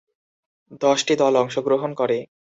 দশটি 0.81 1.13
দল 1.15 1.33
অংশগ্রহণ 1.43 1.91
করে। 1.93 2.17